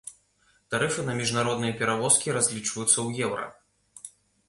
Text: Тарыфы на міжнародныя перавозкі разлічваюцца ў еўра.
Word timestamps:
Тарыфы 0.73 1.01
на 1.09 1.13
міжнародныя 1.19 1.77
перавозкі 1.83 2.37
разлічваюцца 2.39 2.91
ў 3.07 3.27
еўра. 3.29 3.45